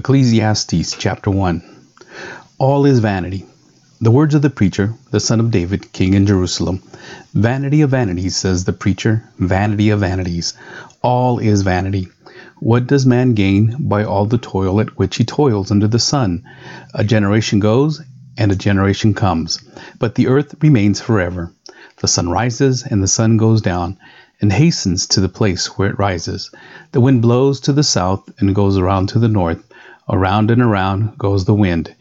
[0.00, 1.62] Ecclesiastes chapter 1
[2.56, 3.44] All is vanity.
[4.00, 6.82] The words of the preacher, the son of David, king in Jerusalem.
[7.34, 10.54] Vanity of vanities, says the preacher, vanity of vanities.
[11.02, 12.08] All is vanity.
[12.60, 16.44] What does man gain by all the toil at which he toils under the sun?
[16.94, 18.00] A generation goes,
[18.38, 19.60] and a generation comes,
[19.98, 21.52] but the earth remains forever.
[21.98, 23.98] The sun rises, and the sun goes down,
[24.40, 26.50] and hastens to the place where it rises.
[26.92, 29.62] The wind blows to the south and goes around to the north.
[30.08, 31.94] Around and around goes the wind,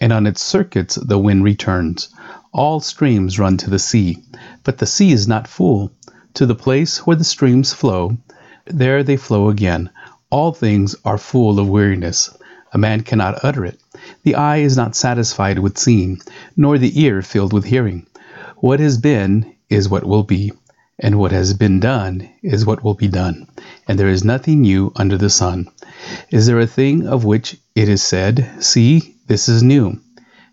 [0.00, 2.08] and on its circuits the wind returns.
[2.52, 4.22] All streams run to the sea,
[4.62, 5.92] but the sea is not full.
[6.34, 8.18] To the place where the streams flow,
[8.66, 9.90] there they flow again.
[10.28, 12.36] All things are full of weariness.
[12.72, 13.80] A man cannot utter it.
[14.22, 16.20] The eye is not satisfied with seeing,
[16.56, 18.06] nor the ear filled with hearing.
[18.56, 20.52] What has been is what will be,
[20.98, 23.46] and what has been done is what will be done,
[23.86, 25.68] and there is nothing new under the sun.
[26.30, 30.00] Is there a thing of which it is said, See, this is new?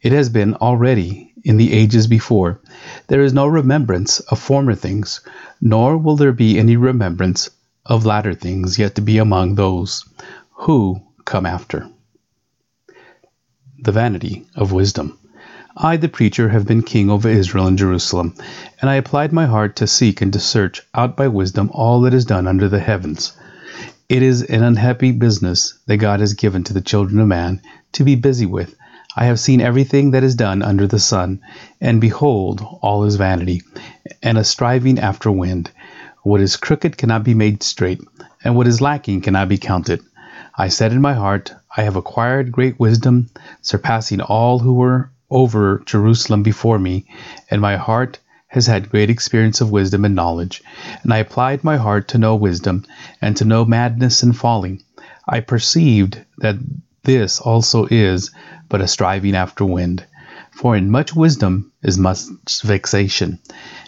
[0.00, 2.60] It has been already in the ages before.
[3.08, 5.20] There is no remembrance of former things,
[5.60, 7.50] nor will there be any remembrance
[7.84, 10.04] of latter things yet to be among those
[10.52, 11.88] who come after.
[13.80, 15.18] The vanity of wisdom.
[15.80, 18.34] I, the preacher, have been king over Israel and Jerusalem,
[18.80, 22.12] and I applied my heart to seek and to search out by wisdom all that
[22.12, 23.32] is done under the heavens.
[24.08, 27.62] It is an unhappy business that God has given to the children of man
[27.92, 28.74] to be busy with.
[29.14, 31.42] I have seen everything that is done under the sun,
[31.80, 33.62] and behold, all is vanity,
[34.20, 35.70] and a striving after wind.
[36.24, 38.00] What is crooked cannot be made straight,
[38.42, 40.00] and what is lacking cannot be counted.
[40.56, 43.28] I said in my heart, I have acquired great wisdom,
[43.62, 47.06] surpassing all who were over Jerusalem before me,
[47.50, 50.62] and my heart has had great experience of wisdom and knowledge,
[51.02, 52.84] and I applied my heart to know wisdom,
[53.20, 54.80] and to know madness and folly.
[55.28, 56.56] I perceived that
[57.04, 58.30] this also is
[58.68, 60.04] but a striving after wind.
[60.50, 62.22] For in much wisdom is much
[62.62, 63.38] vexation,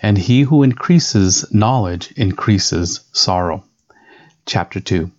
[0.00, 3.64] and he who increases knowledge increases sorrow.
[4.46, 5.10] Chapter 2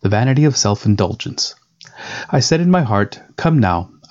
[0.00, 1.54] The Vanity of Self Indulgence.
[2.30, 3.91] I said in my heart, Come now,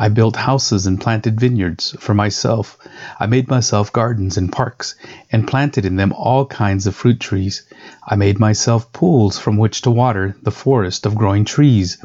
[0.00, 2.78] I built houses and planted vineyards for myself.
[3.18, 4.94] I made myself gardens and parks,
[5.32, 7.64] and planted in them all kinds of fruit trees.
[8.06, 11.98] I made myself pools from which to water the forest of growing trees.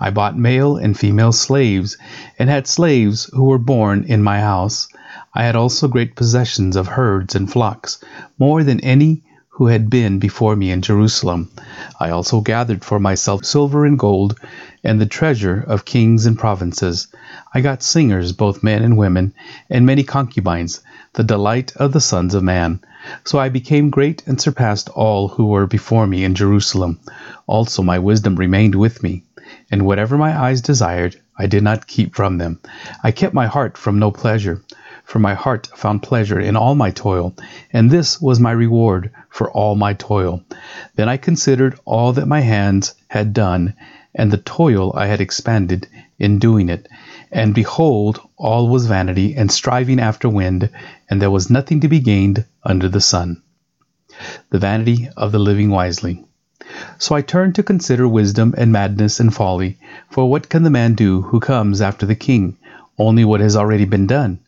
[0.00, 1.96] I bought male and female slaves,
[2.36, 4.88] and had slaves who were born in my house.
[5.32, 8.02] I had also great possessions of herds and flocks,
[8.38, 9.22] more than any
[9.56, 11.50] who had been before me in Jerusalem.
[11.98, 14.38] I also gathered for myself silver and gold,
[14.84, 17.08] and the treasure of kings and provinces.
[17.54, 19.32] I got singers, both men and women,
[19.70, 20.82] and many concubines,
[21.14, 22.80] the delight of the sons of man.
[23.24, 27.00] So I became great and surpassed all who were before me in Jerusalem.
[27.46, 29.24] Also my wisdom remained with me,
[29.70, 32.60] and whatever my eyes desired, I did not keep from them.
[33.02, 34.62] I kept my heart from no pleasure
[35.06, 37.32] for my heart found pleasure in all my toil,
[37.72, 40.42] and this was my reward for all my toil.
[40.96, 43.74] Then I considered all that my hands had done,
[44.16, 45.86] and the toil I had expended
[46.18, 46.88] in doing it.
[47.30, 50.70] And behold, all was vanity and striving after wind,
[51.08, 53.42] and there was nothing to be gained under the sun.
[54.50, 56.24] The vanity of the living wisely.
[56.98, 59.78] So I turned to consider wisdom and madness and folly.
[60.10, 62.56] For what can the man do who comes after the king?
[62.98, 64.40] Only what has already been done.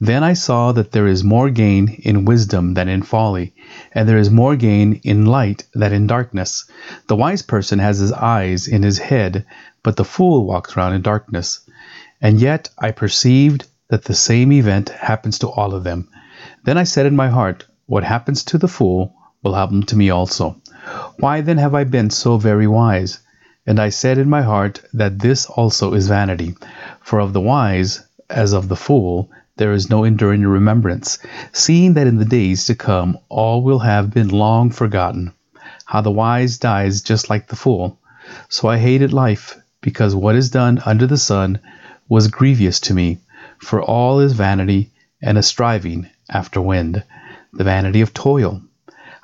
[0.00, 3.52] Then I saw that there is more gain in wisdom than in folly,
[3.92, 6.64] and there is more gain in light than in darkness.
[7.06, 9.44] The wise person has his eyes in his head,
[9.82, 11.60] but the fool walks round in darkness.
[12.20, 16.08] And yet I perceived that the same event happens to all of them.
[16.64, 20.08] Then I said in my heart, What happens to the fool will happen to me
[20.08, 20.56] also.
[21.18, 23.18] Why then have I been so very wise?
[23.66, 26.54] And I said in my heart that this also is vanity.
[27.00, 31.18] For of the wise, as of the fool, there is no enduring remembrance,
[31.52, 35.32] seeing that in the days to come all will have been long forgotten.
[35.84, 37.98] How the wise dies just like the fool.
[38.48, 41.60] So I hated life, because what is done under the sun
[42.08, 43.18] was grievous to me,
[43.58, 44.90] for all is vanity
[45.22, 47.02] and a striving after wind,
[47.52, 48.60] the vanity of toil.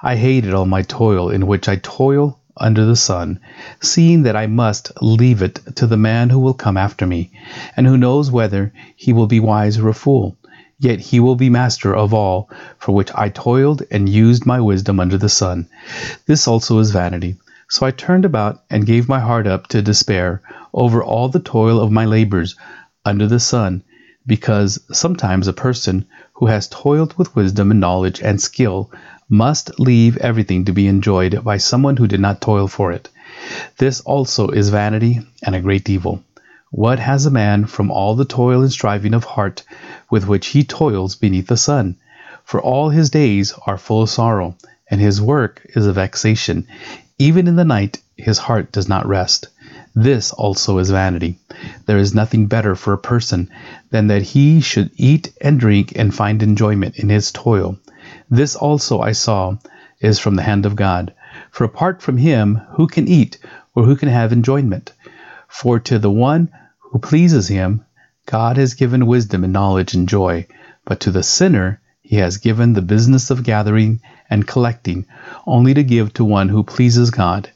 [0.02, 3.40] I hated all my toil in which I toil under the sun,
[3.80, 7.32] seeing that I must leave it to the man who will come after me,
[7.76, 10.36] and who knows whether he will be wise or a fool.
[10.78, 12.48] Yet he will be master of all
[12.78, 15.68] for which I toiled and used my wisdom under the sun.
[16.26, 17.36] This also is vanity.
[17.68, 20.42] So I turned about and gave my heart up to despair
[20.72, 22.56] over all the toil of my labors
[23.04, 23.82] under the sun,
[24.26, 28.90] because sometimes a person who has toiled with wisdom and knowledge and skill
[29.30, 33.08] must leave everything to be enjoyed by someone who did not toil for it.
[33.78, 36.22] This also is vanity and a great evil.
[36.72, 39.62] What has a man from all the toil and striving of heart
[40.10, 41.94] with which he toils beneath the sun?
[42.44, 44.56] For all his days are full of sorrow,
[44.90, 46.66] and his work is a vexation.
[47.16, 49.46] Even in the night his heart does not rest.
[49.94, 51.38] This also is vanity.
[51.86, 53.48] There is nothing better for a person
[53.90, 57.78] than that he should eat and drink and find enjoyment in his toil.
[58.30, 59.56] This also I saw
[60.00, 61.12] is from the hand of God.
[61.50, 63.38] For apart from him, who can eat,
[63.74, 64.92] or who can have enjoyment?
[65.48, 66.48] For to the one
[66.78, 67.84] who pleases him,
[68.26, 70.46] God has given wisdom and knowledge and joy,
[70.84, 75.06] but to the sinner he has given the business of gathering and collecting,
[75.46, 77.50] only to give to one who pleases God.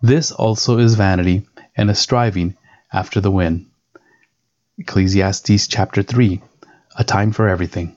[0.00, 1.46] This also is vanity
[1.76, 2.56] and a striving
[2.92, 3.66] after the wind.
[4.78, 6.40] Ecclesiastes chapter 3
[6.96, 7.96] A time for everything.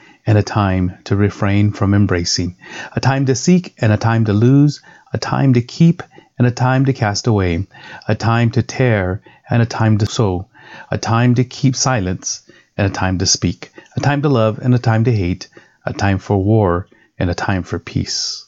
[0.25, 2.55] and a time to refrain from embracing,
[2.95, 4.81] a time to seek and a time to lose,
[5.13, 6.03] a time to keep
[6.37, 7.67] and a time to cast away,
[8.07, 10.47] a time to tear and a time to sow,
[10.89, 12.43] a time to keep silence
[12.77, 15.47] and a time to speak, a time to love and a time to hate,
[15.85, 16.87] a time for war
[17.19, 18.45] and a time for peace.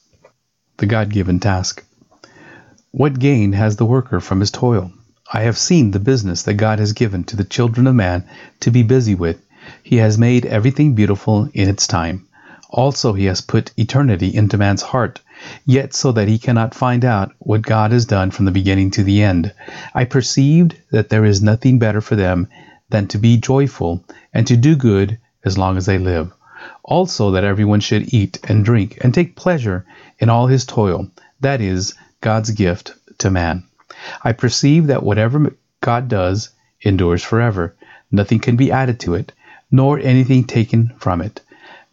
[0.78, 1.84] The God given task.
[2.92, 4.92] What gain has the worker from his toil?
[5.32, 8.28] I have seen the business that God has given to the children of man
[8.62, 9.44] to be busy with
[9.84, 12.26] he has made everything beautiful in its time.
[12.70, 15.20] Also, He has put eternity into man's heart,
[15.66, 19.04] yet so that he cannot find out what God has done from the beginning to
[19.04, 19.54] the end.
[19.94, 22.48] I perceived that there is nothing better for them
[22.90, 26.32] than to be joyful and to do good as long as they live.
[26.84, 29.86] Also, that everyone should eat and drink and take pleasure
[30.18, 31.08] in all his toil,
[31.42, 33.66] that is, God's gift to man.
[34.24, 36.50] I perceive that whatever God does
[36.82, 37.76] endures forever.
[38.12, 39.32] Nothing can be added to it
[39.74, 41.42] nor anything taken from it.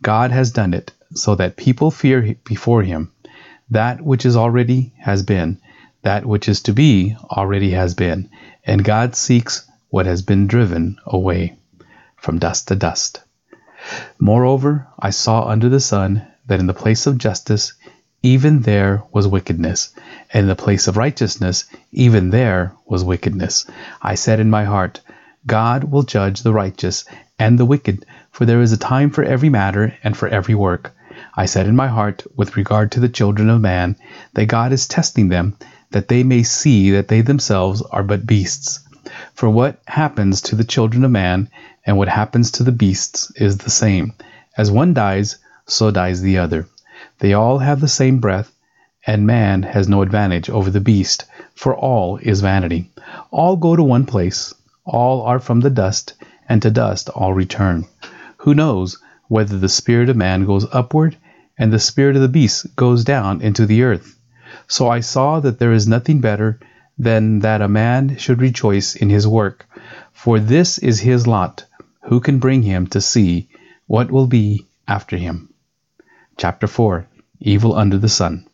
[0.02, 3.10] God has done it so that people fear before him.
[3.70, 5.58] That which is already has been,
[6.02, 8.28] that which is to be already has been,
[8.66, 11.56] and God seeks what has been driven away
[12.16, 13.22] from dust to dust.
[14.18, 17.72] Moreover, I saw under the sun that in the place of justice,
[18.22, 19.94] even there was wickedness,
[20.34, 23.64] and in the place of righteousness, even there was wickedness.
[24.02, 25.00] I said in my heart,
[25.46, 27.04] God will judge the righteous
[27.38, 30.94] and the wicked, for there is a time for every matter and for every work.
[31.34, 33.96] I said in my heart, with regard to the children of man,
[34.34, 35.56] that God is testing them,
[35.90, 38.80] that they may see that they themselves are but beasts.
[39.34, 41.48] For what happens to the children of man
[41.86, 44.12] and what happens to the beasts is the same.
[44.56, 46.66] As one dies, so dies the other.
[47.18, 48.52] They all have the same breath,
[49.06, 52.90] and man has no advantage over the beast, for all is vanity.
[53.30, 54.52] All go to one place,
[54.84, 56.14] all are from the dust,
[56.48, 57.84] and to dust all return.
[58.38, 61.16] Who knows whether the spirit of man goes upward
[61.58, 64.18] and the spirit of the beast goes down into the earth?
[64.66, 66.58] So I saw that there is nothing better
[66.98, 69.66] than that a man should rejoice in his work,
[70.12, 71.64] for this is his lot.
[72.04, 73.48] Who can bring him to see
[73.86, 75.52] what will be after him?
[76.36, 77.06] Chapter 4
[77.40, 78.46] Evil Under the Sun.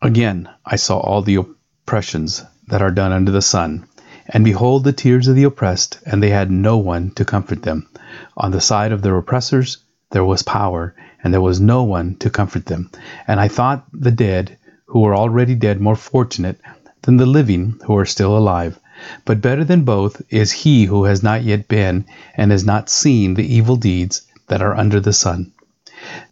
[0.00, 3.86] Again I saw all the oppressions that are done under the sun
[4.28, 7.88] and behold the tears of the oppressed, and they had no one to comfort them.
[8.36, 9.78] On the side of their oppressors
[10.10, 12.90] there was power, and there was no one to comfort them.
[13.26, 16.60] And I thought the dead, who were already dead, more fortunate
[17.02, 18.78] than the living who are still alive.
[19.24, 23.34] But better than both is he who has not yet been and has not seen
[23.34, 25.52] the evil deeds that are under the sun.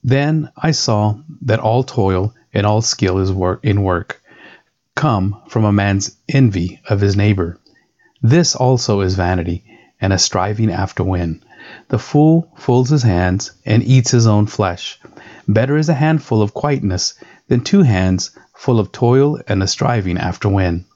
[0.02, 4.20] Then I saw that all toil and all skill is work in work
[4.94, 7.58] come from a man's envy of his neighbor.
[8.26, 9.64] This also is vanity,
[10.00, 11.44] and a striving after wind.
[11.88, 14.98] The fool folds his hands and eats his own flesh.
[15.46, 17.12] Better is a handful of quietness
[17.48, 20.86] than two hands full of toil and a striving after wind.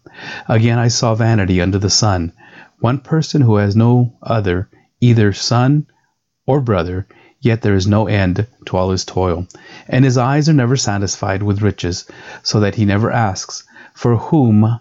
[0.49, 2.33] Again I saw vanity under the sun,
[2.79, 4.71] one person who has no other,
[5.03, 5.87] either son
[6.47, 7.07] or brother,
[7.43, 9.47] yet there is no end to all his toil,
[9.87, 12.07] and his eyes are never satisfied with riches,
[12.43, 14.81] so that he never asks, For whom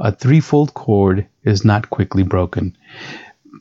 [0.00, 2.76] A threefold cord is not quickly broken.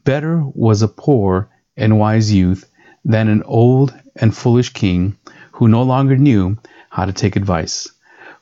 [0.03, 2.69] Better was a poor and wise youth
[3.03, 5.17] than an old and foolish king
[5.53, 6.57] who no longer knew
[6.91, 7.87] how to take advice.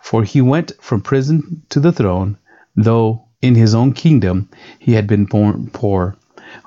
[0.02, 2.38] For he went from prison to the throne,
[2.76, 6.18] though in his own kingdom he had been born poor.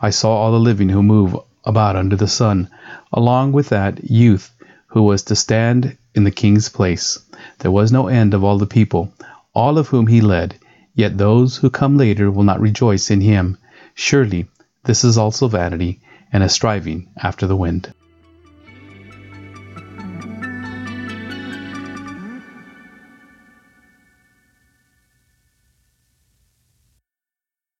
[0.00, 2.70] I saw all the living who move about under the sun,
[3.12, 4.50] along with that youth
[4.86, 7.18] who was to stand in the king's place.
[7.58, 9.12] There was no end of all the people,
[9.54, 10.54] all of whom he led,
[10.98, 13.56] yet those who come later will not rejoice in him.
[13.94, 14.48] Surely
[14.82, 16.00] this is also vanity,
[16.32, 17.94] and a striving after the wind.